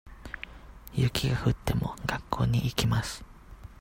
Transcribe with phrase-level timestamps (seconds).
[0.95, 3.23] 雪が降っても、学校に行きます。